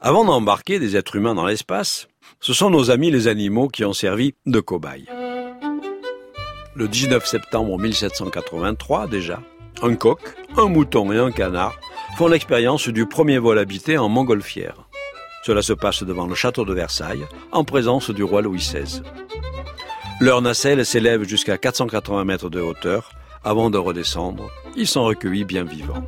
Avant 0.00 0.24
d'embarquer 0.24 0.78
des 0.78 0.96
êtres 0.96 1.16
humains 1.16 1.34
dans 1.34 1.46
l'espace, 1.46 2.08
ce 2.40 2.52
sont 2.52 2.70
nos 2.70 2.90
amis 2.90 3.10
les 3.10 3.28
animaux 3.28 3.68
qui 3.68 3.84
ont 3.84 3.92
servi 3.92 4.34
de 4.44 4.60
cobayes. 4.60 5.08
Le 6.74 6.88
19 6.88 7.24
septembre 7.26 7.78
1783 7.78 9.06
déjà, 9.06 9.40
un 9.82 9.94
coq, 9.94 10.18
un 10.56 10.66
mouton 10.66 11.12
et 11.12 11.18
un 11.18 11.30
canard 11.30 11.78
font 12.16 12.28
l'expérience 12.28 12.88
du 12.88 13.06
premier 13.06 13.38
vol 13.38 13.58
habité 13.58 13.96
en 13.96 14.08
montgolfière. 14.08 14.88
Cela 15.44 15.62
se 15.62 15.72
passe 15.72 16.02
devant 16.02 16.26
le 16.26 16.34
château 16.34 16.64
de 16.64 16.74
Versailles, 16.74 17.24
en 17.52 17.64
présence 17.64 18.10
du 18.10 18.24
roi 18.24 18.42
Louis 18.42 18.58
XVI. 18.58 19.02
Leur 20.20 20.42
nacelle 20.42 20.84
s'élève 20.86 21.24
jusqu'à 21.24 21.58
480 21.58 22.24
mètres 22.24 22.50
de 22.50 22.60
hauteur. 22.60 23.10
Avant 23.42 23.68
de 23.68 23.76
redescendre, 23.76 24.48
ils 24.74 24.86
sont 24.86 25.04
recueillis 25.04 25.44
bien 25.44 25.64
vivants. 25.64 26.02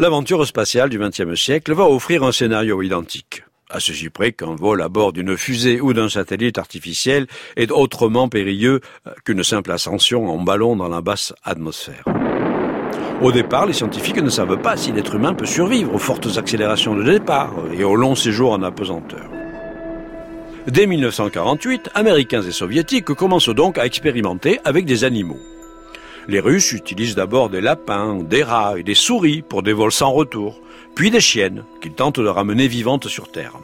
L'aventure 0.00 0.46
spatiale 0.46 0.90
du 0.90 0.98
XXe 1.00 1.34
siècle 1.34 1.74
va 1.74 1.82
offrir 1.82 2.22
un 2.22 2.30
scénario 2.30 2.80
identique. 2.82 3.42
À 3.68 3.80
ceci 3.80 4.10
près 4.10 4.30
qu'un 4.30 4.54
vol 4.54 4.80
à 4.80 4.88
bord 4.88 5.12
d'une 5.12 5.36
fusée 5.36 5.80
ou 5.80 5.92
d'un 5.92 6.08
satellite 6.08 6.56
artificiel 6.56 7.26
est 7.56 7.72
autrement 7.72 8.28
périlleux 8.28 8.80
qu'une 9.24 9.42
simple 9.42 9.72
ascension 9.72 10.30
en 10.30 10.38
ballon 10.38 10.76
dans 10.76 10.86
la 10.86 11.00
basse 11.00 11.34
atmosphère. 11.42 12.04
Au 13.20 13.32
départ, 13.32 13.66
les 13.66 13.72
scientifiques 13.72 14.22
ne 14.22 14.30
savent 14.30 14.62
pas 14.62 14.76
si 14.76 14.92
l'être 14.92 15.16
humain 15.16 15.34
peut 15.34 15.46
survivre 15.46 15.92
aux 15.92 15.98
fortes 15.98 16.38
accélérations 16.38 16.94
de 16.94 17.02
départ 17.02 17.52
et 17.76 17.82
aux 17.82 17.96
longs 17.96 18.14
séjours 18.14 18.52
en 18.52 18.62
apesanteur. 18.62 19.28
Dès 20.68 20.86
1948, 20.86 21.90
Américains 21.94 22.42
et 22.42 22.52
Soviétiques 22.52 23.06
commencent 23.14 23.48
donc 23.48 23.78
à 23.78 23.84
expérimenter 23.84 24.60
avec 24.64 24.84
des 24.84 25.02
animaux. 25.02 25.40
Les 26.30 26.40
Russes 26.40 26.72
utilisent 26.72 27.14
d'abord 27.14 27.48
des 27.48 27.62
lapins, 27.62 28.16
des 28.16 28.42
rats 28.42 28.78
et 28.78 28.82
des 28.82 28.94
souris 28.94 29.40
pour 29.40 29.62
des 29.62 29.72
vols 29.72 29.90
sans 29.90 30.12
retour, 30.12 30.60
puis 30.94 31.10
des 31.10 31.22
chiennes 31.22 31.64
qu'ils 31.80 31.94
tentent 31.94 32.20
de 32.20 32.28
ramener 32.28 32.68
vivantes 32.68 33.08
sur 33.08 33.32
Terre. 33.32 33.54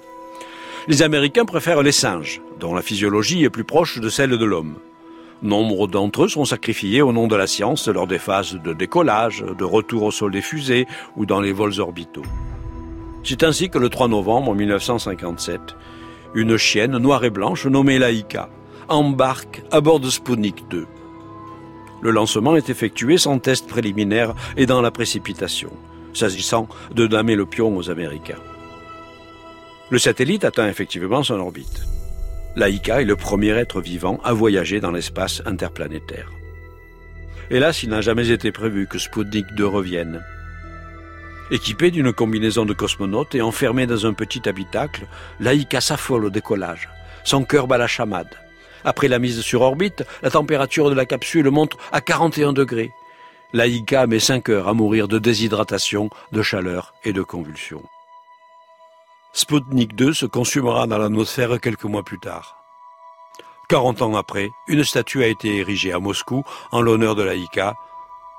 Les 0.88 1.02
Américains 1.02 1.44
préfèrent 1.44 1.82
les 1.82 1.92
singes, 1.92 2.40
dont 2.58 2.74
la 2.74 2.80
physiologie 2.80 3.44
est 3.44 3.50
plus 3.50 3.64
proche 3.64 3.98
de 3.98 4.08
celle 4.08 4.38
de 4.38 4.44
l'homme. 4.46 4.76
Nombre 5.42 5.88
d'entre 5.88 6.24
eux 6.24 6.28
sont 6.28 6.46
sacrifiés 6.46 7.02
au 7.02 7.12
nom 7.12 7.26
de 7.26 7.36
la 7.36 7.46
science 7.46 7.86
lors 7.88 8.06
des 8.06 8.18
phases 8.18 8.54
de 8.54 8.72
décollage, 8.72 9.44
de 9.58 9.64
retour 9.64 10.04
au 10.04 10.10
sol 10.10 10.32
des 10.32 10.40
fusées 10.40 10.86
ou 11.16 11.26
dans 11.26 11.42
les 11.42 11.52
vols 11.52 11.80
orbitaux. 11.80 12.24
C'est 13.24 13.42
ainsi 13.42 13.68
que 13.68 13.78
le 13.78 13.90
3 13.90 14.08
novembre 14.08 14.54
1957, 14.54 15.60
une 16.34 16.56
chienne 16.56 16.96
noire 16.96 17.24
et 17.24 17.30
blanche 17.30 17.66
nommée 17.66 17.98
Laïka 17.98 18.48
embarque 18.88 19.62
à 19.70 19.82
bord 19.82 20.00
de 20.00 20.08
Sputnik 20.08 20.66
2. 20.70 20.86
Le 22.04 22.10
lancement 22.10 22.54
est 22.54 22.68
effectué 22.68 23.16
sans 23.16 23.38
test 23.38 23.66
préliminaire 23.66 24.34
et 24.58 24.66
dans 24.66 24.82
la 24.82 24.90
précipitation, 24.90 25.70
s'agissant 26.12 26.68
de 26.94 27.06
damer 27.06 27.34
le 27.34 27.46
pion 27.46 27.74
aux 27.74 27.88
Américains. 27.88 28.42
Le 29.88 29.98
satellite 29.98 30.44
atteint 30.44 30.68
effectivement 30.68 31.22
son 31.22 31.40
orbite. 31.40 31.86
Laïka 32.56 33.00
est 33.00 33.06
le 33.06 33.16
premier 33.16 33.52
être 33.52 33.80
vivant 33.80 34.20
à 34.22 34.34
voyager 34.34 34.80
dans 34.80 34.90
l'espace 34.90 35.40
interplanétaire. 35.46 36.30
Hélas, 37.50 37.82
il 37.82 37.88
n'a 37.88 38.02
jamais 38.02 38.28
été 38.28 38.52
prévu 38.52 38.86
que 38.86 38.98
Sputnik 38.98 39.46
2 39.54 39.66
revienne. 39.66 40.22
Équipé 41.50 41.90
d'une 41.90 42.12
combinaison 42.12 42.66
de 42.66 42.74
cosmonautes 42.74 43.34
et 43.34 43.40
enfermé 43.40 43.86
dans 43.86 44.04
un 44.04 44.12
petit 44.12 44.46
habitacle, 44.46 45.06
Laïka 45.40 45.80
s'affole 45.80 46.26
au 46.26 46.30
décollage. 46.30 46.90
Son 47.24 47.44
cœur 47.44 47.66
bat 47.66 47.78
la 47.78 47.86
chamade. 47.86 48.34
Après 48.84 49.08
la 49.08 49.18
mise 49.18 49.40
sur 49.40 49.62
orbite, 49.62 50.04
la 50.22 50.30
température 50.30 50.90
de 50.90 50.94
la 50.94 51.06
capsule 51.06 51.50
monte 51.50 51.76
à 51.90 52.00
41 52.00 52.52
degrés. 52.52 52.92
Laïka 53.52 54.06
met 54.06 54.20
5 54.20 54.48
heures 54.50 54.68
à 54.68 54.74
mourir 54.74 55.08
de 55.08 55.18
déshydratation, 55.18 56.10
de 56.32 56.42
chaleur 56.42 56.94
et 57.04 57.12
de 57.12 57.22
convulsions. 57.22 57.82
Sputnik 59.32 59.94
2 59.94 60.12
se 60.12 60.26
consumera 60.26 60.86
dans 60.86 60.98
l'atmosphère 60.98 61.60
quelques 61.60 61.84
mois 61.84 62.02
plus 62.02 62.20
tard. 62.20 62.56
40 63.68 64.02
ans 64.02 64.14
après, 64.16 64.50
une 64.68 64.84
statue 64.84 65.22
a 65.22 65.28
été 65.28 65.56
érigée 65.56 65.92
à 65.92 65.98
Moscou 65.98 66.44
en 66.70 66.82
l'honneur 66.82 67.14
de 67.14 67.22
Laïka. 67.22 67.74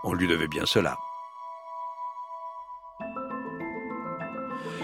On 0.03 0.13
lui 0.13 0.27
devait 0.27 0.47
bien 0.47 0.65
cela. 0.65 0.97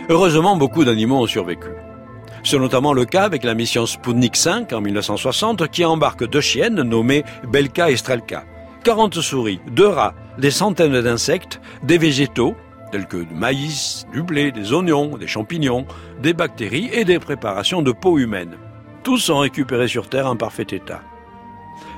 Heureusement, 0.10 0.58
beaucoup 0.58 0.84
d'animaux 0.84 1.22
ont 1.22 1.28
survécu. 1.28 1.70
C'est 2.44 2.58
notamment 2.58 2.94
le 2.94 3.06
cas 3.06 3.24
avec 3.24 3.44
la 3.44 3.54
mission 3.54 3.86
Sputnik 3.86 4.36
5 4.36 4.74
en 4.74 4.82
1960 4.82 5.70
qui 5.70 5.86
embarque 5.86 6.28
deux 6.28 6.42
chiennes 6.42 6.82
nommées 6.82 7.24
Belka 7.48 7.92
et 7.92 7.98
Strelka, 7.98 8.46
40 8.84 9.22
souris, 9.22 9.60
deux 9.70 9.88
rats, 9.88 10.16
des 10.40 10.50
centaines 10.50 11.02
d'insectes, 11.02 11.62
des 11.84 12.00
végétaux, 12.00 12.56
tels 12.92 13.06
que 13.06 13.18
du 13.18 13.34
maïs, 13.36 14.06
du 14.12 14.24
blé, 14.24 14.52
des 14.52 14.74
oignons, 14.74 15.18
des 15.18 15.28
champignons, 15.28 15.86
des 16.22 16.34
bactéries 16.34 16.90
et 16.92 17.06
des 17.06 17.20
préparations 17.20 17.84
de 17.84 17.92
peau 17.92 18.18
humaine. 18.18 18.58
Tous 19.04 19.18
sont 19.18 19.40
récupérés 19.40 19.88
sur 19.88 20.10
Terre 20.10 20.28
en 20.28 20.36
parfait 20.36 20.68
état. 20.72 21.02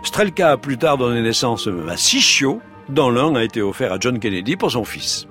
Strelka 0.03 0.51
a 0.51 0.57
plus 0.57 0.77
tard 0.77 0.97
donné 0.97 1.21
naissance 1.21 1.69
à 1.89 1.95
six 1.95 2.21
chiots, 2.21 2.61
dont 2.89 3.09
l'un 3.09 3.33
a 3.35 3.43
été 3.43 3.61
offert 3.61 3.93
à 3.93 3.97
John 3.99 4.19
Kennedy 4.19 4.57
pour 4.57 4.71
son 4.71 4.83
fils. 4.83 5.25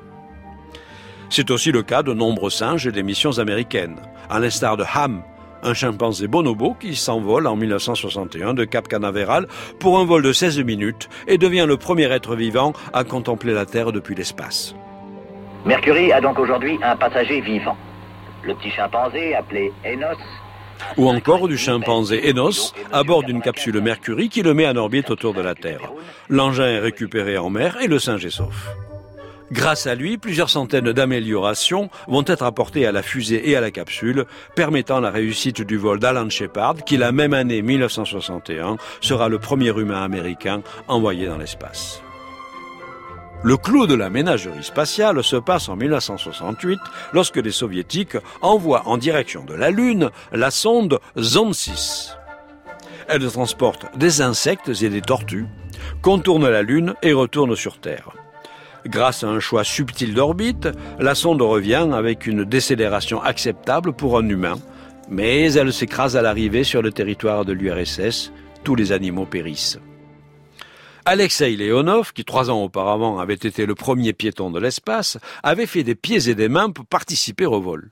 C'est 1.34 1.50
aussi 1.50 1.72
le 1.72 1.82
cas 1.82 2.02
de 2.02 2.12
nombreux 2.12 2.50
singes 2.50 2.88
des 2.88 3.02
missions 3.02 3.38
américaines, 3.38 3.96
à 4.28 4.38
l'instar 4.38 4.76
de 4.76 4.84
Ham, 4.94 5.22
un 5.62 5.72
chimpanzé 5.72 6.26
bonobo 6.26 6.74
qui 6.78 6.94
s'envole 6.94 7.46
en 7.46 7.56
1961 7.56 8.52
de 8.52 8.64
Cap 8.64 8.86
Canaveral 8.86 9.46
pour 9.80 9.98
un 9.98 10.04
vol 10.04 10.22
de 10.22 10.30
16 10.34 10.62
minutes 10.62 11.08
et 11.26 11.38
devient 11.38 11.64
le 11.66 11.78
premier 11.78 12.12
être 12.12 12.36
vivant 12.36 12.74
à 12.92 13.04
contempler 13.04 13.54
la 13.54 13.64
Terre 13.64 13.92
depuis 13.92 14.14
l'espace. 14.14 14.74
Mercury 15.64 16.12
a 16.12 16.20
donc 16.20 16.38
aujourd'hui 16.38 16.78
un 16.82 16.96
passager 16.96 17.40
vivant. 17.40 17.78
Le 18.42 18.54
petit 18.54 18.70
chimpanzé 18.70 19.34
appelé 19.34 19.72
Enos. 19.86 20.18
Ou 20.98 21.08
encore 21.08 21.48
du 21.48 21.56
chimpanzé 21.56 22.28
Enos 22.28 22.74
à 22.92 23.04
bord 23.04 23.22
d'une 23.22 23.40
capsule 23.40 23.80
Mercury 23.80 24.28
qui 24.28 24.42
le 24.42 24.52
met 24.52 24.68
en 24.68 24.76
orbite 24.76 25.08
autour 25.08 25.32
de 25.32 25.40
la 25.40 25.54
Terre. 25.54 25.92
L'engin 26.28 26.66
est 26.66 26.80
récupéré 26.80 27.38
en 27.38 27.48
mer 27.48 27.78
et 27.80 27.88
le 27.88 27.98
singe 27.98 28.26
est 28.26 28.30
sauf. 28.30 28.68
Grâce 29.52 29.86
à 29.86 29.94
lui, 29.94 30.16
plusieurs 30.16 30.48
centaines 30.48 30.92
d'améliorations 30.92 31.90
vont 32.08 32.24
être 32.26 32.42
apportées 32.42 32.86
à 32.86 32.92
la 32.92 33.02
fusée 33.02 33.50
et 33.50 33.54
à 33.54 33.60
la 33.60 33.70
capsule, 33.70 34.24
permettant 34.54 34.98
la 34.98 35.10
réussite 35.10 35.60
du 35.60 35.76
vol 35.76 35.98
d'Alan 35.98 36.30
Shepard, 36.30 36.76
qui 36.86 36.96
la 36.96 37.12
même 37.12 37.34
année 37.34 37.60
1961 37.60 38.78
sera 39.02 39.28
le 39.28 39.38
premier 39.38 39.68
humain 39.78 40.02
américain 40.02 40.62
envoyé 40.88 41.26
dans 41.26 41.36
l'espace. 41.36 42.02
Le 43.42 43.58
clou 43.58 43.86
de 43.86 43.94
la 43.94 44.08
ménagerie 44.08 44.64
spatiale 44.64 45.22
se 45.22 45.36
passe 45.36 45.68
en 45.68 45.76
1968 45.76 46.80
lorsque 47.12 47.36
les 47.36 47.50
soviétiques 47.50 48.16
envoient 48.40 48.88
en 48.88 48.96
direction 48.96 49.44
de 49.44 49.52
la 49.52 49.70
Lune 49.70 50.08
la 50.32 50.50
sonde 50.50 50.98
Zone 51.18 51.52
6. 51.52 52.16
Elle 53.06 53.30
transporte 53.30 53.84
des 53.98 54.22
insectes 54.22 54.72
et 54.80 54.88
des 54.88 55.02
tortues, 55.02 55.46
contourne 56.00 56.48
la 56.48 56.62
Lune 56.62 56.94
et 57.02 57.12
retourne 57.12 57.54
sur 57.54 57.78
Terre. 57.78 58.12
Grâce 58.86 59.22
à 59.22 59.28
un 59.28 59.40
choix 59.40 59.64
subtil 59.64 60.14
d'orbite, 60.14 60.68
la 60.98 61.14
sonde 61.14 61.42
revient 61.42 61.88
avec 61.92 62.26
une 62.26 62.44
décélération 62.44 63.22
acceptable 63.22 63.92
pour 63.92 64.18
un 64.18 64.28
humain, 64.28 64.58
mais 65.08 65.52
elle 65.52 65.72
s'écrase 65.72 66.16
à 66.16 66.22
l'arrivée 66.22 66.64
sur 66.64 66.82
le 66.82 66.90
territoire 66.90 67.44
de 67.44 67.52
l'URSS. 67.52 68.32
Tous 68.64 68.74
les 68.74 68.92
animaux 68.92 69.26
périssent. 69.26 69.78
Alexei 71.04 71.56
Leonov, 71.56 72.12
qui 72.12 72.24
trois 72.24 72.50
ans 72.50 72.62
auparavant 72.62 73.18
avait 73.18 73.34
été 73.34 73.66
le 73.66 73.74
premier 73.74 74.12
piéton 74.12 74.50
de 74.50 74.60
l'espace, 74.60 75.18
avait 75.42 75.66
fait 75.66 75.82
des 75.82 75.96
pieds 75.96 76.28
et 76.28 76.34
des 76.34 76.48
mains 76.48 76.70
pour 76.70 76.86
participer 76.86 77.46
au 77.46 77.60
vol. 77.60 77.90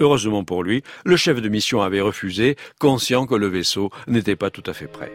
Heureusement 0.00 0.44
pour 0.44 0.62
lui, 0.62 0.82
le 1.04 1.16
chef 1.16 1.40
de 1.40 1.48
mission 1.48 1.82
avait 1.82 2.00
refusé, 2.00 2.56
conscient 2.78 3.26
que 3.26 3.34
le 3.34 3.46
vaisseau 3.46 3.90
n'était 4.06 4.36
pas 4.36 4.50
tout 4.50 4.64
à 4.66 4.72
fait 4.72 4.88
prêt. 4.88 5.12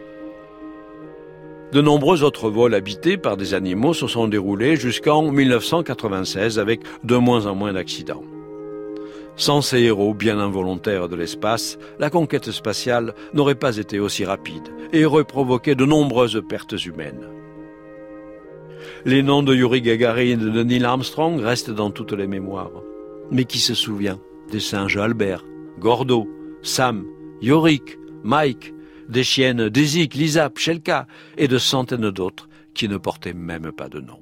De 1.72 1.80
nombreux 1.80 2.22
autres 2.22 2.50
vols 2.50 2.74
habités 2.74 3.16
par 3.16 3.38
des 3.38 3.54
animaux 3.54 3.94
se 3.94 4.06
sont 4.06 4.28
déroulés 4.28 4.76
jusqu'en 4.76 5.30
1996 5.30 6.58
avec 6.58 6.80
de 7.02 7.16
moins 7.16 7.46
en 7.46 7.54
moins 7.54 7.72
d'accidents. 7.72 8.24
Sans 9.36 9.62
ces 9.62 9.80
héros 9.80 10.12
bien 10.12 10.38
involontaires 10.38 11.08
de 11.08 11.16
l'espace, 11.16 11.78
la 11.98 12.10
conquête 12.10 12.50
spatiale 12.50 13.14
n'aurait 13.32 13.54
pas 13.54 13.78
été 13.78 13.98
aussi 13.98 14.26
rapide 14.26 14.68
et 14.92 15.06
aurait 15.06 15.24
provoqué 15.24 15.74
de 15.74 15.86
nombreuses 15.86 16.42
pertes 16.46 16.84
humaines. 16.84 17.26
Les 19.06 19.22
noms 19.22 19.42
de 19.42 19.54
Yuri 19.54 19.80
Gagarin 19.80 20.20
et 20.20 20.36
de 20.36 20.62
Neil 20.62 20.84
Armstrong 20.84 21.40
restent 21.40 21.70
dans 21.70 21.90
toutes 21.90 22.12
les 22.12 22.26
mémoires. 22.26 22.82
Mais 23.30 23.44
qui 23.44 23.58
se 23.58 23.74
souvient 23.74 24.18
des 24.50 24.60
singes 24.60 24.98
Albert, 24.98 25.44
Gordo, 25.78 26.28
Sam, 26.60 27.06
Yorick, 27.40 27.98
Mike, 28.22 28.74
des 29.12 29.22
chiennes 29.22 29.68
Daisy, 29.68 30.08
Lisa, 30.12 30.50
Pshelka 30.50 31.06
et 31.36 31.46
de 31.46 31.58
centaines 31.58 32.10
d'autres 32.10 32.48
qui 32.74 32.88
ne 32.88 32.96
portaient 32.96 33.34
même 33.34 33.70
pas 33.70 33.88
de 33.88 34.00
nom. 34.00 34.18